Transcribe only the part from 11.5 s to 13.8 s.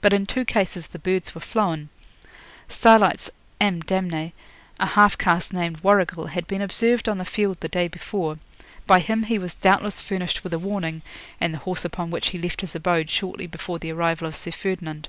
the horse upon which he left his abode shortly before